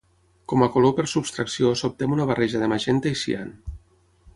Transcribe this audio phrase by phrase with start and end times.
[0.53, 3.59] Com a color per subtracció s'obté amb una barreja de magenta i cian.